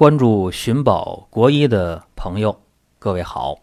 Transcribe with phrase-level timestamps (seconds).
[0.00, 2.62] 关注寻宝国医的朋友，
[2.98, 3.58] 各位好。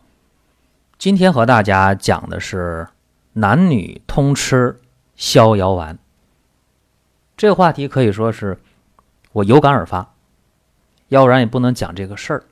[1.00, 2.88] 今天和大家讲的是
[3.34, 4.80] 男女通吃
[5.16, 5.98] 逍遥丸。
[7.36, 8.60] 这个话题可以说是
[9.32, 10.14] 我有感而发，
[11.08, 12.44] 要不然也不能讲这个事儿。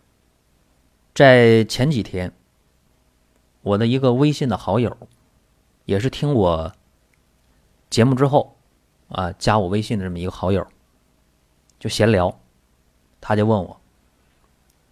[1.13, 2.33] 在前几天，
[3.61, 4.97] 我的一个微信的好友，
[5.85, 6.73] 也是听我
[7.91, 8.57] 节目之后
[9.09, 10.65] 啊加我微信的这么一个好友，
[11.77, 12.39] 就闲聊。
[13.27, 13.81] 他就问我，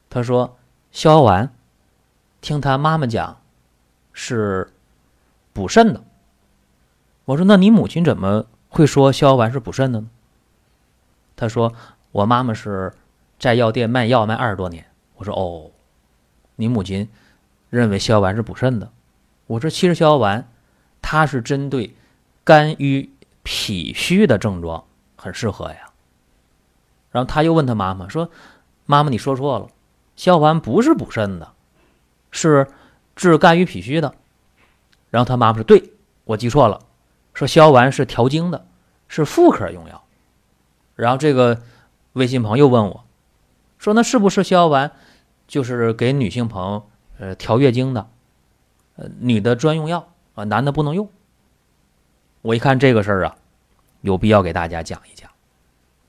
[0.09, 0.57] 他说
[0.91, 1.53] ：“逍遥丸，
[2.41, 3.39] 听他妈妈讲
[4.11, 4.73] 是
[5.53, 6.03] 补肾的。”
[7.25, 10.09] 我说：“那你母亲怎么会说逍遥丸是补肾的呢？”
[11.37, 11.75] 他说
[12.11, 12.91] ：“我妈妈是
[13.37, 14.83] 在药店卖药卖二十多年。”
[15.17, 15.69] 我说：“哦，
[16.55, 17.07] 你母亲
[17.69, 18.91] 认为逍遥丸是补肾的。”
[19.45, 20.49] 我说：“其实逍遥丸
[21.03, 21.95] 它是针对
[22.43, 23.11] 肝郁
[23.43, 25.89] 脾虚的症状，很适合呀。”
[27.13, 28.31] 然后他又问他妈妈说
[28.87, 29.69] ：“妈妈，你说错了，
[30.15, 31.53] 逍遥丸不是补肾的，
[32.31, 32.67] 是
[33.15, 34.15] 治肝郁脾虚的。”
[35.11, 36.81] 然后他妈妈说：“对我记错了，
[37.35, 38.65] 说逍遥丸是调经的，
[39.07, 40.03] 是妇科用药。”
[40.97, 41.61] 然后这个
[42.13, 43.05] 微信朋友问我，
[43.77, 44.91] 说：“那是不是逍遥丸
[45.47, 48.09] 就是给女性朋友呃调月经的，
[48.95, 51.07] 呃女的专用药啊，男的不能用？”
[52.41, 53.35] 我一看这个事儿啊，
[54.01, 55.29] 有必要给大家讲一讲。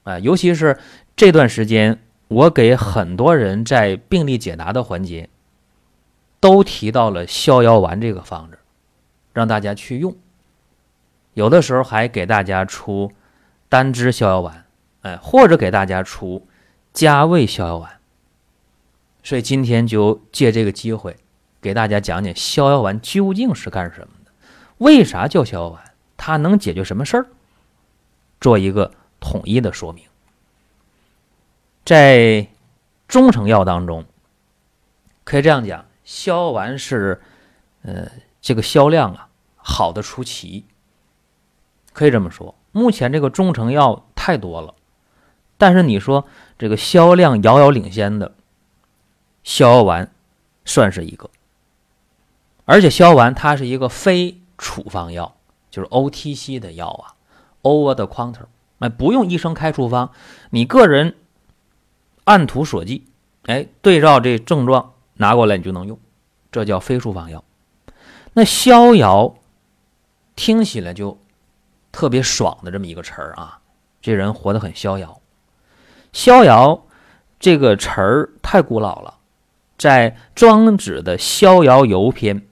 [0.04, 0.78] 啊，尤其是
[1.16, 5.30] 这段时间，我给很多人在病例解答的环节，
[6.40, 8.58] 都提到了逍遥丸这个方子，
[9.32, 10.14] 让大家去用。
[11.32, 13.12] 有的时候还给大家出
[13.68, 14.66] 单支逍遥丸，
[15.00, 16.46] 哎，或者给大家出
[16.92, 17.90] 加味逍遥丸。
[19.22, 21.16] 所以今天就借这个机会，
[21.62, 24.30] 给大家讲讲逍遥丸究竟是干什么的，
[24.78, 25.82] 为啥叫逍遥丸，
[26.18, 27.26] 它能解决什么事儿，
[28.38, 28.90] 做一个。
[29.24, 30.04] 统一的说明，
[31.82, 32.46] 在
[33.08, 34.04] 中成药当中，
[35.24, 37.22] 可以这样讲，逍遥丸是，
[37.82, 40.66] 呃，这个销量啊好的出奇。
[41.94, 44.74] 可以这么说，目前这个中成药太多了，
[45.56, 46.26] 但是你说
[46.58, 48.34] 这个销量遥遥领先的，
[49.42, 50.12] 逍遥丸
[50.66, 51.30] 算是一个。
[52.66, 55.34] 而且逍遥丸它是一个非处方药，
[55.70, 57.16] 就是 OTC 的药啊
[57.62, 58.46] ，Over the counter。
[58.80, 60.10] 哎，不用医生开处方，
[60.50, 61.14] 你个人
[62.24, 63.02] 按图索骥，
[63.46, 65.98] 哎，对照这症状拿过来你就能用，
[66.52, 67.42] 这叫非处方药。
[68.34, 69.36] 那逍遥
[70.36, 71.16] 听起来就
[71.92, 73.60] 特别爽的这么一个词儿啊，
[74.02, 75.20] 这人活得很逍遥。
[76.12, 76.86] 逍遥
[77.38, 79.14] 这个词儿太古老了，
[79.78, 82.42] 在庄子的《逍遥游》篇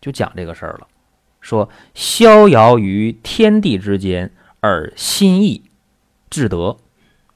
[0.00, 0.86] 就讲这个事儿了，
[1.40, 4.32] 说逍遥于天地之间。
[4.66, 5.62] 而心意
[6.30, 6.78] 至德，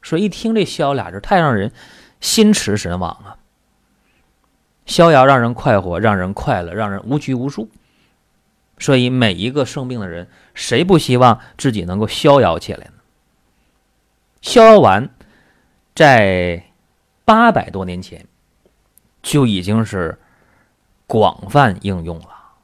[0.03, 1.71] 所以一听这“逍遥”俩字，太让人
[2.23, 3.37] 心驰神往啊！
[4.87, 7.69] 逍遥让人快活，让人快乐，让人无拘无束。
[8.79, 12.93] 所以每一个生病的人，谁不希望自己能够逍遥起来呢？
[14.41, 15.11] 逍遥丸
[15.95, 16.65] 在
[17.27, 18.27] 八百多年前
[19.21, 20.19] 就已经是
[21.07, 22.55] 广泛应用了。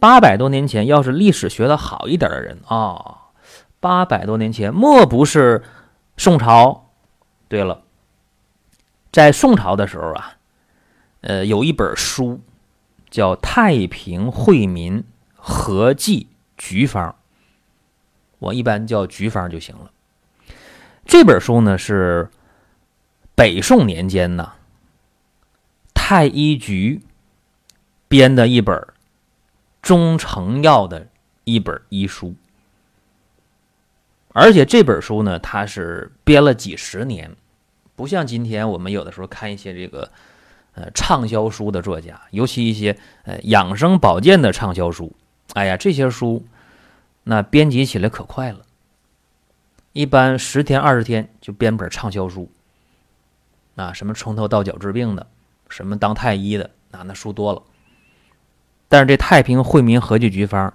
[0.00, 3.22] 八百多年前，要是历史学的好一点的人啊。
[3.80, 5.62] 八百多年前，莫不是
[6.16, 6.90] 宋朝？
[7.48, 7.82] 对了，
[9.12, 10.38] 在宋朝的时候啊，
[11.20, 12.40] 呃，有一本书
[13.10, 15.04] 叫《太平惠民
[15.34, 17.10] 合剂局方》，
[18.38, 19.90] 我一般叫局方就行了。
[21.04, 22.30] 这本书呢是
[23.36, 24.54] 北宋年间呢
[25.94, 27.02] 太医局
[28.08, 28.86] 编的一本
[29.80, 31.06] 中成药的
[31.44, 32.34] 一本医书。
[34.38, 37.34] 而且这本书呢，它是编了几十年，
[37.94, 40.12] 不像今天我们有的时候看一些这个，
[40.74, 45.16] 呃，畅销书的作家，尤其一些呃养生保健的畅销书，
[45.54, 46.44] 哎呀，这些书
[47.24, 48.58] 那编辑起来可快了，
[49.94, 52.50] 一般十天二十天就编本畅销书，
[53.76, 55.26] 啊，什么从头到脚治病的，
[55.70, 57.62] 什么当太医的，那那书多了。
[58.86, 60.68] 但是这《太平惠民合剂局方》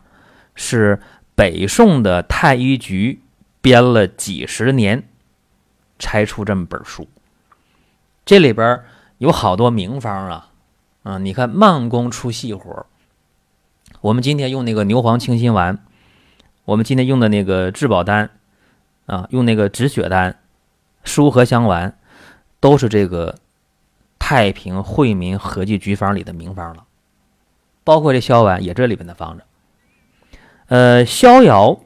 [0.56, 1.00] 是
[1.36, 3.22] 北宋的太医局。
[3.62, 5.08] 编了几十年，
[6.00, 7.08] 才出这么本书。
[8.26, 8.82] 这里边
[9.20, 10.52] 有好多名方啊，
[11.04, 12.86] 啊，你看慢工出细活。
[14.02, 15.78] 我们今天用那个牛黄清心丸，
[16.66, 18.32] 我们今天用的那个治保丹，
[19.06, 20.40] 啊，用那个止血丹、
[21.04, 21.96] 舒和香丸，
[22.60, 23.38] 都是这个
[24.18, 26.86] 太平惠民合剂局方里的名方了。
[27.84, 29.44] 包括这逍丸也这里边的方子。
[30.68, 31.80] 呃，逍遥。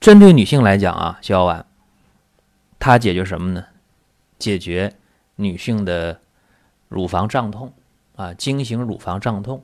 [0.00, 1.66] 针对女性来讲啊，逍遥丸，
[2.78, 3.66] 它解决什么呢？
[4.38, 4.96] 解决
[5.36, 6.22] 女性的
[6.88, 7.74] 乳房胀痛
[8.16, 9.62] 啊，经行乳房胀痛，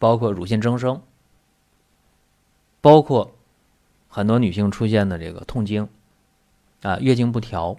[0.00, 1.00] 包括乳腺增生，
[2.80, 3.32] 包括
[4.08, 5.88] 很多女性出现的这个痛经
[6.82, 7.76] 啊，月经不调，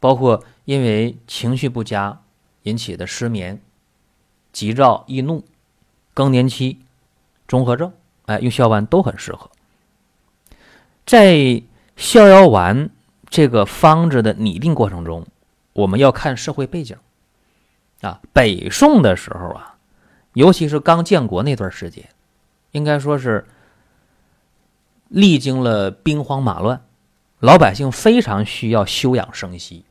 [0.00, 2.20] 包括因为情绪不佳
[2.64, 3.62] 引起的失眠、
[4.52, 5.44] 急躁易怒、
[6.12, 6.80] 更年期
[7.46, 7.92] 综合症，
[8.26, 9.48] 哎，用逍遥丸都很适合。
[11.08, 11.62] 在
[11.96, 12.90] 逍遥丸
[13.30, 15.26] 这个方子的拟定过程中，
[15.72, 16.98] 我们要看社会背景
[18.02, 18.20] 啊。
[18.34, 19.78] 北宋的时候啊，
[20.34, 22.10] 尤其是刚建国那段时间，
[22.72, 23.46] 应该说是
[25.08, 26.84] 历经了兵荒马乱，
[27.38, 29.86] 老百姓非常需要休养生息，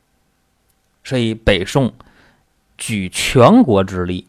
[1.04, 1.92] 所以北宋
[2.78, 4.28] 举全国之力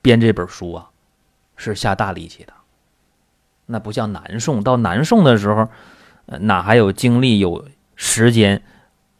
[0.00, 0.88] 编这本书啊，
[1.58, 2.54] 是下大力气的。
[3.66, 5.68] 那不像南宋，到南宋的时候，
[6.40, 8.62] 哪还有精力有时间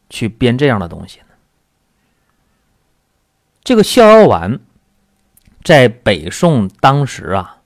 [0.09, 1.25] 去编这样的东西呢？
[3.63, 4.59] 这个逍遥丸
[5.63, 7.61] 在北宋当时啊，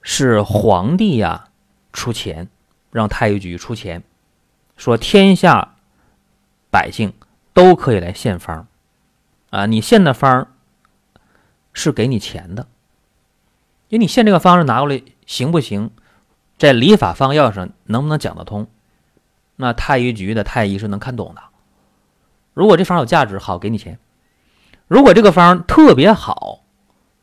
[0.00, 1.48] 是皇帝呀
[1.92, 2.48] 出钱，
[2.90, 4.02] 让太医局出钱，
[4.76, 5.76] 说天下
[6.70, 7.12] 百姓
[7.52, 8.66] 都可以来献方，
[9.50, 10.48] 啊，你献的方
[11.74, 12.66] 是给你钱的，
[13.88, 15.02] 因为你献这个方子拿过来。
[15.26, 15.90] 行不行？
[16.56, 18.68] 在礼法方药上能不能讲得通？
[19.56, 21.42] 那太医局的太医是能看懂的。
[22.52, 23.96] 如果这方有价值，好给你钱；
[24.86, 26.60] 如果这个方特别好，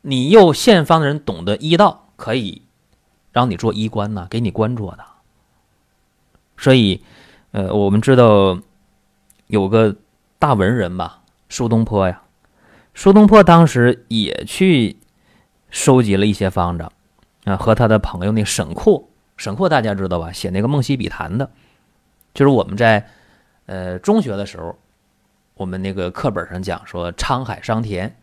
[0.02, 2.64] 你又献方的人懂得医道，可以
[3.32, 5.06] 让你做医官呢，给你官做的。
[6.58, 7.04] 所以，
[7.52, 8.60] 呃，我们知道
[9.48, 9.96] 有个
[10.38, 12.22] 大文人吧，苏东坡呀。
[12.94, 15.00] 苏东坡当时也去
[15.70, 16.90] 收集了一些方子。
[17.46, 20.32] 啊，和他的朋友那沈括，沈括大家知道吧？
[20.32, 21.50] 写那个《梦溪笔谈》的，
[22.34, 23.08] 就是我们在
[23.66, 24.78] 呃中学的时候，
[25.56, 28.16] 我们那个课本上讲说沧海桑田，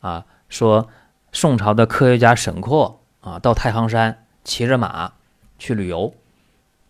[0.00, 0.88] 啊，说
[1.30, 5.12] 宋朝的科学家沈括啊，到太行山骑着马
[5.58, 6.12] 去旅游，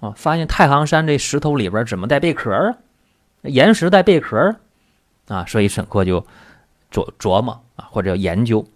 [0.00, 2.76] 啊，发现太行山这石头里边怎么带贝壳啊？
[3.42, 4.56] 岩石带贝壳
[5.26, 6.20] 啊，所以沈括就
[6.90, 8.66] 琢琢磨啊，或者研究。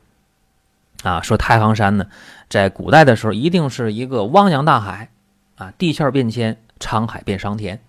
[1.03, 2.07] 啊，说太行山呢，
[2.53, 5.11] 在古代的时候一定是一个汪洋大海，
[5.57, 7.81] 啊，地壳变迁，沧海变桑田，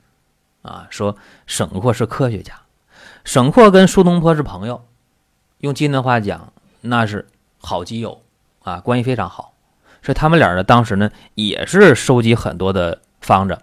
[0.61, 2.53] 啊，说沈括是科学家，
[3.25, 4.85] 沈括跟苏东坡是朋友，
[5.57, 7.27] 用今的话讲，那是
[7.57, 8.21] 好基友，
[8.61, 9.53] 啊，关系非常好，
[10.01, 13.59] 所以他们俩呢，当时呢也是收集很多的方子，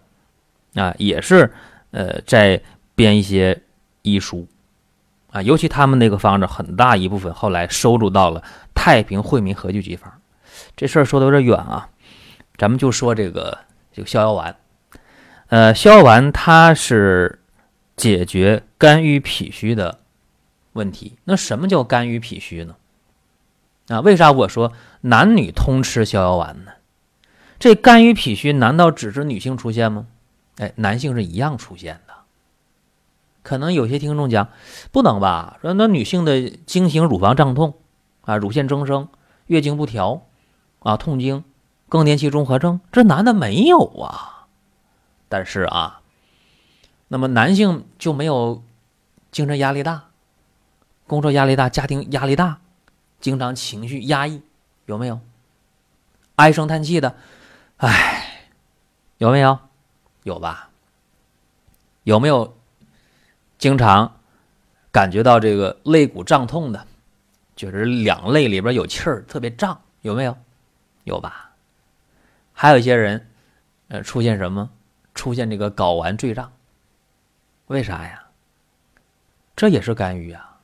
[0.74, 1.50] 啊，也是
[1.92, 2.60] 呃在
[2.94, 3.62] 编一些
[4.02, 4.46] 医书。
[5.30, 8.40] 啊，尤其他们那个方子很大一部分后来收录到了
[8.74, 10.12] 《太平惠民合聚集方》。
[10.80, 11.90] 这事儿说的有点远啊，
[12.56, 13.58] 咱们就说这个
[13.92, 14.56] 这个逍遥丸。
[15.48, 17.38] 呃，逍遥丸它是
[17.96, 19.98] 解决肝郁脾虚的
[20.72, 21.18] 问题。
[21.24, 22.76] 那什么叫肝郁脾虚呢？
[23.88, 24.72] 啊，为啥我说
[25.02, 26.72] 男女通吃逍遥丸呢？
[27.58, 30.06] 这肝郁脾虚难道只是女性出现吗？
[30.56, 32.14] 哎，男性是一样出现的。
[33.42, 34.48] 可能有些听众讲，
[34.90, 35.58] 不能吧？
[35.60, 37.74] 说那女性的经行乳房胀痛
[38.22, 39.10] 啊，乳腺增生、
[39.44, 40.26] 月经不调
[40.80, 41.44] 啊，痛经、
[41.88, 44.46] 更年期综合症，这男的没有啊。
[45.28, 46.00] 但是啊，
[47.08, 48.62] 那么男性就没有
[49.30, 50.08] 精神压力大、
[51.06, 52.60] 工作压力大、家庭压力大，
[53.20, 54.42] 经常情绪压抑，
[54.86, 55.20] 有没有？
[56.36, 57.14] 唉声叹气的，
[57.76, 58.48] 唉，
[59.18, 59.58] 有没有？
[60.22, 60.70] 有吧？
[62.04, 62.56] 有没有？
[63.58, 64.16] 经常
[64.90, 66.86] 感觉到这个肋骨胀痛的，
[67.54, 70.36] 就是两肋里边有气儿，特别胀，有没有？
[71.10, 71.50] 有吧？
[72.52, 73.26] 还有一些人，
[73.88, 74.70] 呃，出现什么？
[75.12, 76.52] 出现这个睾丸坠胀，
[77.66, 78.26] 为啥呀？
[79.56, 80.60] 这也是肝郁啊。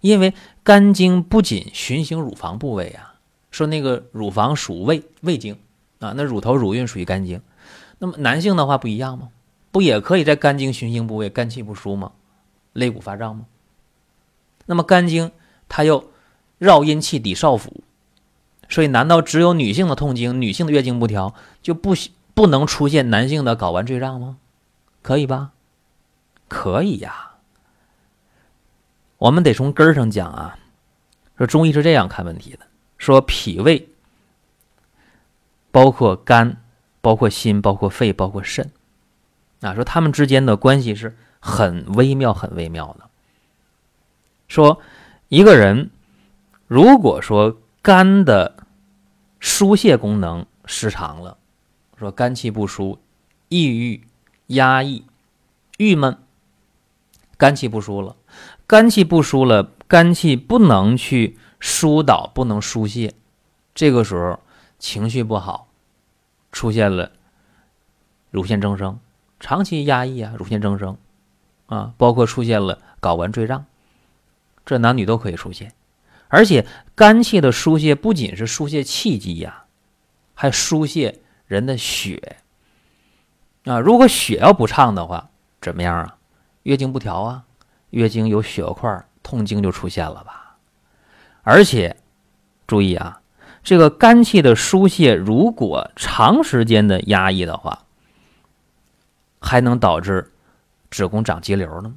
[0.00, 3.14] 因为肝经不仅循行乳房部位啊，
[3.52, 5.56] 说那个乳房属胃，胃经
[6.00, 7.40] 啊，那乳头乳晕属于肝经。
[7.98, 9.30] 那么男性的话不一样吗？
[9.70, 12.12] 不也可以在肝经循行部位肝气不舒吗？
[12.72, 13.46] 肋骨发胀吗？
[14.66, 15.30] 那么肝经
[15.68, 16.10] 它又
[16.58, 17.84] 绕阴气抵少腹，
[18.74, 21.94] 所以难道只有女性的痛经、女性的月经不调就不
[22.34, 24.36] 不能出现男性的睾丸坠胀吗？
[25.00, 25.52] 可以吧？
[26.48, 27.34] 可以呀。
[29.18, 30.58] 我们得从根儿上讲啊，
[31.38, 32.66] 说中医是这样看问题的：
[32.98, 33.90] 说脾胃
[35.70, 36.60] 包括肝，
[37.00, 38.72] 包括心，包括肺，包括肾。
[39.60, 43.08] 啊，说他们之间的关系是很微妙、很微妙的。
[44.48, 44.80] 说
[45.28, 45.90] 一个人
[46.66, 48.53] 如果说肝的
[49.44, 51.36] 疏泄功能失常了，
[51.98, 52.98] 说肝气不舒、
[53.50, 54.02] 抑郁、
[54.46, 55.04] 压抑、
[55.76, 56.16] 郁闷，
[57.36, 58.16] 肝气不舒了。
[58.66, 63.12] 肝气不舒了，肝气不能去疏导，不能疏泄，
[63.74, 64.40] 这个时候
[64.78, 65.68] 情绪不好，
[66.50, 67.12] 出现了
[68.30, 68.98] 乳腺增生，
[69.38, 70.96] 长期压抑啊，乳腺增生。
[71.66, 73.66] 啊，包括出现了睾丸坠胀，
[74.64, 75.74] 这男女都可以出现。
[76.34, 79.66] 而且肝气的疏泄不仅是疏泄气机呀，
[80.34, 82.38] 还疏泄人的血
[83.66, 83.78] 啊。
[83.78, 86.16] 如果血要不畅的话，怎么样啊？
[86.64, 87.44] 月经不调啊？
[87.90, 90.56] 月经有血块，痛经就出现了吧？
[91.44, 91.96] 而且
[92.66, 93.20] 注意啊，
[93.62, 97.84] 这个肝气的疏泄，如果长时间的压抑的话，
[99.40, 100.32] 还能导致
[100.90, 101.94] 子宫长肌瘤呢，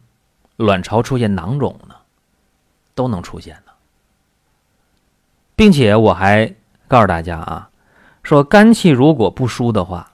[0.57, 1.95] 卵巢出现囊肿呢，
[2.93, 3.59] 都能出现。
[5.57, 6.55] 并且我还
[6.87, 7.69] 告诉大家啊，
[8.21, 10.13] 说肝气如果不疏的话，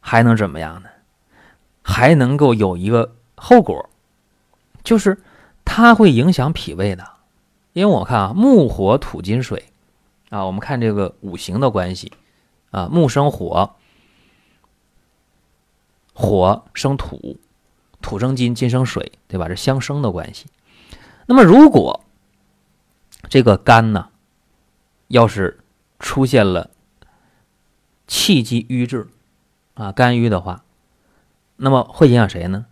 [0.00, 0.88] 还能怎么样呢？
[1.82, 3.88] 还能够有一个后果。
[4.82, 5.20] 就是
[5.64, 7.08] 它会影响脾胃的，
[7.72, 9.64] 因为我看啊，木火土金水
[10.30, 12.12] 啊，我们看这个五行的关系
[12.70, 13.76] 啊，木生火，
[16.12, 17.38] 火生土，
[18.00, 19.48] 土生金，金生水，对吧？
[19.48, 20.46] 这相生的关系。
[21.26, 22.04] 那么如果
[23.28, 24.08] 这个肝呢，
[25.08, 25.60] 要是
[25.98, 26.70] 出现了
[28.06, 29.06] 气机瘀滞
[29.74, 30.64] 啊，肝郁的话，
[31.56, 32.66] 那么会影响谁呢？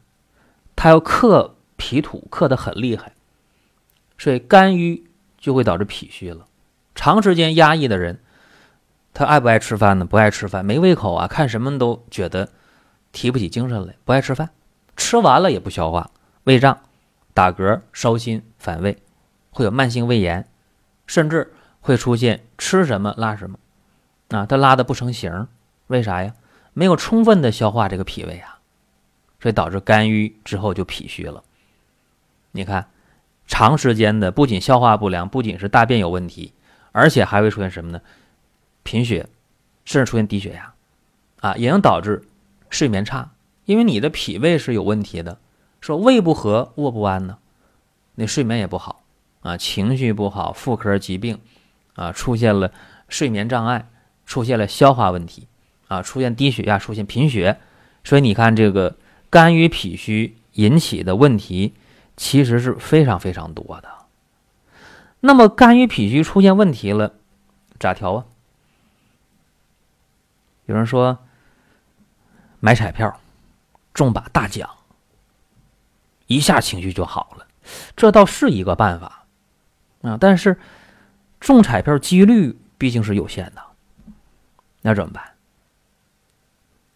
[0.74, 1.54] 它要克。
[1.76, 3.12] 脾土克得很厉害，
[4.16, 6.46] 所以肝郁就会导致脾虚了。
[6.94, 8.20] 长时间压抑的人，
[9.12, 10.04] 他爱不爱吃饭呢？
[10.04, 11.26] 不爱吃饭，没胃口啊！
[11.26, 12.48] 看什么都觉得
[13.10, 14.50] 提不起精神来，不爱吃饭，
[14.96, 16.12] 吃完了也不消化，
[16.44, 16.78] 胃胀、
[17.34, 18.96] 打嗝、烧心、反胃，
[19.50, 20.48] 会有慢性胃炎，
[21.08, 21.52] 甚至
[21.84, 23.58] 会出现吃什么拉什么
[24.30, 24.46] 啊！
[24.46, 25.46] 他拉的不成形，
[25.88, 26.32] 为啥呀？
[26.72, 28.58] 没有充分的消化这个脾胃啊，
[29.38, 31.44] 所以导致肝郁之后就脾虚了。
[32.52, 32.88] 你看，
[33.46, 36.54] 长时间的不仅消化不良，不仅是大便有问题，
[36.90, 38.00] 而且还会出现什么呢？
[38.82, 39.28] 贫血，
[39.84, 40.72] 甚至出现低血压，
[41.40, 42.26] 啊，也能导致
[42.70, 43.30] 睡眠差，
[43.66, 45.38] 因为你的脾胃是有问题的。
[45.82, 47.36] 说胃不和，卧不安呢，
[48.14, 49.02] 那睡眠也不好
[49.42, 51.38] 啊，情绪不好，妇科疾病
[51.94, 52.70] 啊，出现了
[53.08, 53.88] 睡眠障碍，
[54.26, 55.48] 出现了消化问题
[55.88, 57.58] 啊，出现低血压，出现贫血，
[58.04, 58.96] 所以你看这个
[59.30, 61.74] 肝郁脾虚引起的问题。
[62.16, 63.88] 其实是非常非常多的。
[65.18, 67.14] 那么肝郁脾虚出现问题了，
[67.80, 68.24] 咋调啊？
[70.66, 71.18] 有人说
[72.60, 73.20] 买彩票
[73.92, 74.70] 中把大奖，
[76.28, 77.48] 一下情绪就好了，
[77.96, 79.26] 这倒是一个办法
[80.02, 80.16] 啊。
[80.20, 80.56] 但是
[81.44, 83.62] 中彩票几率毕竟是有限的，
[84.80, 85.22] 那怎么办？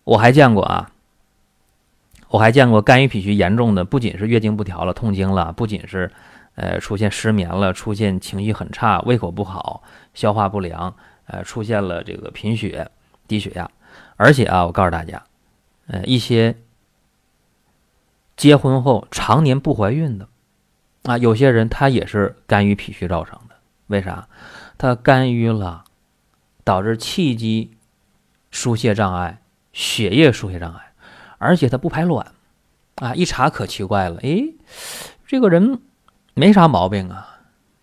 [0.05, 0.90] 我还见过啊。
[2.31, 6.11] 我还见过肝郁脾虚严重的，不仅是月经不调了、痛经了，不仅是，
[6.55, 9.83] 呃，出现失眠了，出现情绪很差、胃口不好、
[10.14, 10.95] 消化不良，
[11.26, 12.90] 呃，出现了这个贫血、
[13.26, 13.71] 低血压，
[14.17, 15.23] 而且啊，我告诉大家，
[15.88, 16.57] 呃，一些
[18.35, 20.26] 结婚后常年不怀孕的，
[21.05, 23.48] 啊，有些人他也是肝郁脾虚造成的。
[23.88, 24.28] 为啥？
[24.78, 25.85] 他肝郁了，
[26.64, 27.76] 导致气机
[28.50, 29.42] 疏泄障碍、
[29.73, 30.92] 血液疏泄障碍。
[31.38, 32.33] 而且他不排卵，
[32.97, 34.42] 啊，一查可奇怪了，哎，
[35.26, 35.80] 这个人
[36.35, 37.38] 没啥毛病啊，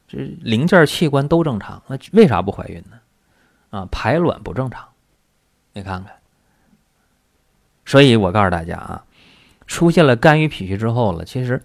[0.07, 2.99] 这零件器官都正常，那为啥不怀孕呢？
[3.69, 4.89] 啊，排卵不正常，
[5.73, 6.13] 你看看。
[7.85, 9.05] 所以我告诉大家啊，
[9.67, 11.63] 出现了肝郁脾虚之后了，其实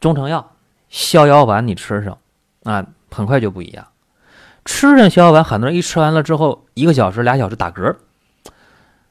[0.00, 0.56] 中成药、
[0.88, 2.18] 逍遥丸你吃上
[2.64, 3.86] 啊，很快就不一样。
[4.64, 7.94] 吃上逍遥丸，很多人一吃完了之后，一个小时、俩小时打嗝。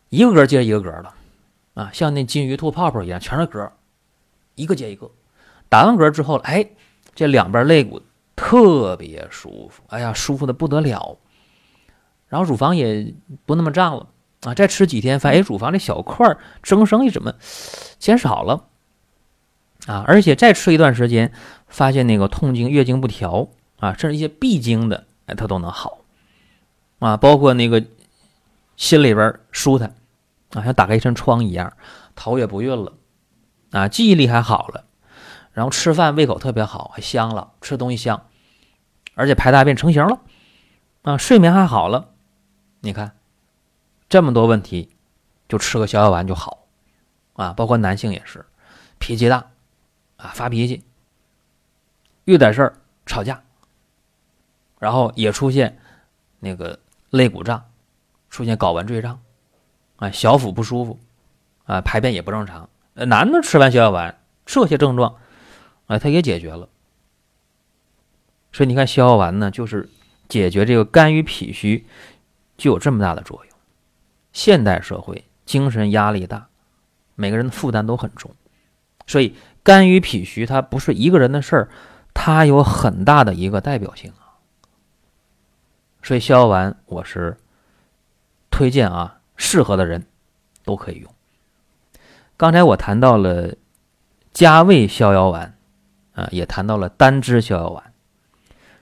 [0.10, 1.14] 一个嗝接着一个嗝了，
[1.74, 3.72] 啊，像那金鱼吐泡泡一样，全是嗝，
[4.54, 5.10] 一个接一个。
[5.70, 6.68] 打完嗝之后，哎，
[7.16, 8.00] 这两边肋骨
[8.36, 11.18] 特别舒服，哎呀，舒服的不得了。
[12.28, 13.14] 然后乳房也
[13.46, 14.08] 不那么胀了，
[14.42, 17.34] 啊，再吃几天，发现哎，乳房这小块增生一怎么
[17.98, 18.66] 减少了？
[19.88, 21.34] 啊，而且再吃一段时间，
[21.74, 23.50] 发现那个痛经、月经不调
[23.80, 25.98] 啊，甚至一些闭经的，哎，它都能好，
[27.00, 27.84] 啊，包括那个
[28.78, 29.96] 心里边舒坦。
[30.54, 31.74] 啊，像打开一扇窗一样，
[32.14, 32.94] 头也不晕了，
[33.72, 34.86] 啊，记忆力还好了，
[35.52, 38.28] 然后吃饭胃口特别好，还香了，吃东西香，
[39.16, 40.20] 而且排大便成型了，
[41.02, 42.10] 啊，睡眠还好了，
[42.82, 43.18] 你看，
[44.08, 44.92] 这么多问题，
[45.50, 46.68] 就吃个逍遥丸就好，
[47.34, 48.46] 啊，包括男性也是，
[49.00, 49.48] 脾气大，
[50.18, 50.84] 啊，发脾气，
[52.26, 52.74] 遇点事儿
[53.06, 53.42] 吵架，
[54.80, 55.78] 然后也出现
[56.40, 57.64] 那个肋骨胀，
[58.30, 59.20] 出现睾丸坠胀。
[59.98, 61.00] 啊，小腹不舒服，
[61.66, 62.68] 啊，排便也不正常。
[62.96, 65.16] 呃，男的吃完逍遥丸，这些症状，
[65.86, 66.68] 啊，他也解决了。
[68.52, 69.90] 所以你看，逍遥丸呢，就是
[70.28, 71.86] 解决这个肝郁脾虚，
[72.58, 73.56] 就有这么大的作用。
[74.34, 76.48] 现代社会精神压力大，
[77.16, 78.32] 每个人的负担都很重，
[79.08, 81.70] 所以肝郁脾虚它不是一个人的事儿，
[82.14, 84.38] 它有很大的一个代表性啊。
[86.02, 87.38] 所以逍遥丸我是
[88.52, 90.06] 推荐啊，适合的人
[90.64, 91.10] 都可以用。
[92.36, 93.56] 刚才我谈到了
[94.32, 95.58] 加味逍遥丸，
[96.14, 97.94] 啊，也谈到了单支逍遥丸。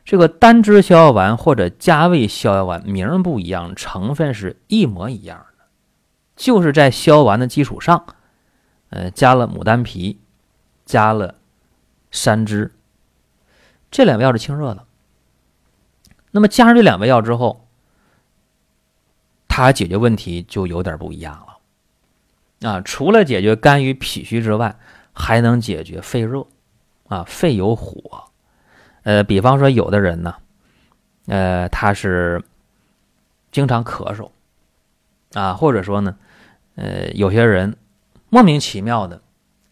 [0.03, 5.65] 这个单支逍遥丸或者加味逍遥丸名不一样，成分是一模一样的，
[6.35, 8.03] 就是在逍遥丸的基础上，
[8.89, 10.19] 呃，加了牡丹皮，
[10.85, 11.35] 加了
[12.09, 12.71] 山栀，
[13.91, 14.87] 这两味药是清热的。
[16.31, 17.67] 那么加上这两味药之后，
[19.47, 22.69] 它解决问题就有点不一样了。
[22.69, 24.77] 啊，除了解决肝郁脾虚之外，
[25.13, 26.45] 还能解决肺热，
[27.07, 28.25] 啊，肺有火，
[29.03, 30.35] 呃，比方说有的人呢，
[31.25, 32.41] 呃，他是
[33.51, 34.29] 经常咳嗽，
[35.33, 36.15] 啊，或者说呢，
[36.75, 37.75] 呃，有些人
[38.29, 39.21] 莫名其妙的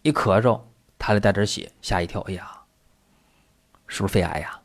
[0.02, 0.60] 一咳嗽，
[0.98, 2.59] 他就带点血，吓一跳，哎呀，
[3.90, 4.62] 是不是肺癌呀？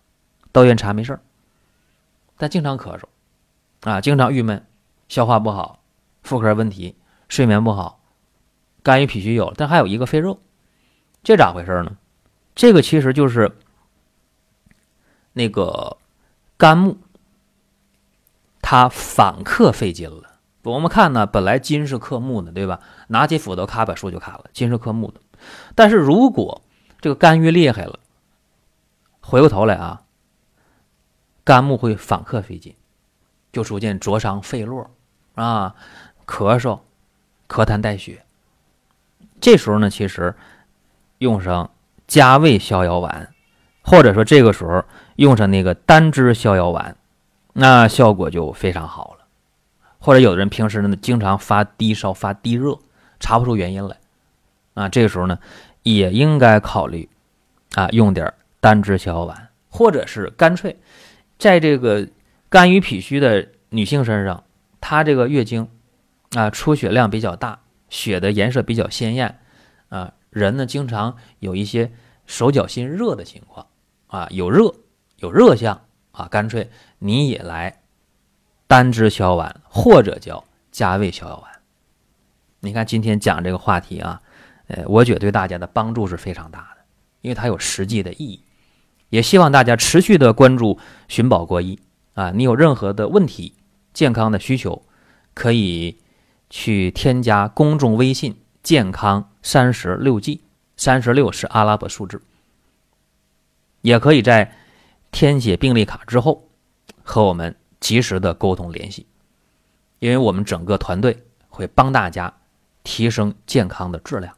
[0.53, 1.21] 到院查没事儿，
[2.37, 3.03] 但经常咳嗽，
[3.81, 4.65] 啊，经常郁闷，
[5.09, 5.83] 消化不好，
[6.23, 6.95] 妇科问题，
[7.29, 8.01] 睡眠不好。
[8.85, 10.39] 肝郁脾虚有，但还有一个肺热，
[11.25, 11.97] 这咋回事呢？
[12.55, 13.57] 这个其实就是
[15.33, 15.97] 那个
[16.57, 16.99] 肝木，
[18.63, 20.39] 它反克肺金了。
[20.63, 22.79] 我们看呢，本来金是克木的，对吧？
[23.09, 25.21] 拿起斧头咔把树就砍了，金是克木的。
[25.75, 26.63] 但是如果
[27.01, 27.99] 这个肝郁厉害了，
[29.27, 30.03] 回过头来啊，
[31.45, 32.75] 肝木会反克肺金，
[33.53, 34.91] 就逐渐灼伤肺络
[35.35, 35.75] 啊，
[36.27, 36.81] 咳嗽、
[37.49, 38.23] 咳痰带血。
[39.41, 40.35] 这时候呢，其实
[41.19, 41.71] 用上
[42.07, 43.33] 加味逍遥丸，
[43.83, 44.85] 或者说这个时候
[45.17, 46.97] 用上那个单支逍遥丸，
[47.55, 49.25] 那效果就非常好了。
[49.99, 52.79] 或者有的人平时呢经常发低烧、发低热，
[53.19, 53.97] 查不出原因来，
[54.75, 55.39] 啊，这个时候呢
[55.83, 57.09] 也应该考虑
[57.75, 58.33] 啊用点
[58.65, 60.75] 单支逍遥丸，或者是干脆
[61.39, 62.09] 在这个
[62.49, 64.43] 肝郁脾虚的女性身上，
[64.81, 65.69] 她这个月经
[66.31, 67.61] 啊出血量比较大。
[67.91, 69.39] 血的颜色比较鲜艳，
[69.91, 71.93] 啊，人呢经常有一些
[72.25, 73.67] 手脚心热的情况，
[74.07, 74.75] 啊，有热
[75.19, 77.83] 有热象，啊，干脆你也来
[78.67, 81.53] 单支逍遥丸或者叫加味逍遥丸。
[82.61, 84.23] 你看今天讲这个话题啊，
[84.69, 86.83] 呃，我觉得对大家的帮助是非常大的，
[87.21, 88.43] 因为它有实际的意义。
[89.09, 91.79] 也希望大家持续的关注寻宝国医
[92.15, 93.55] 啊，你有任何的问题、
[93.93, 94.83] 健康的需求，
[95.35, 95.99] 可以。
[96.51, 100.43] 去添加公众微信“健康三十六计”，
[100.77, 102.23] 三十六是阿拉伯数字。
[103.81, 104.55] 也可以在
[105.11, 106.49] 填写病历卡之后
[107.03, 109.05] 和我们及时的沟通联系，
[109.99, 112.33] 因为我们整个团队会帮大家
[112.85, 114.33] 提升健康的质量。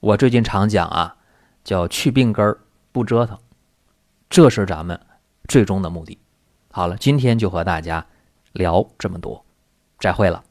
[0.00, 1.16] 我最近常讲啊，
[1.64, 2.58] 叫去病根儿
[2.92, 3.38] 不折腾，
[4.30, 5.00] 这是咱们
[5.48, 6.18] 最终的目的。
[6.70, 8.06] 好了，今天就和大家
[8.52, 9.44] 聊这么多，
[9.98, 10.44] 再会了。